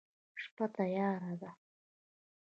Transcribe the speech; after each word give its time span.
شپه 0.41 0.65
تیاره 0.75 1.31
ده 1.41 1.51